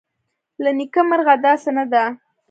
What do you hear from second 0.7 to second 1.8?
نیکه مرغه داسې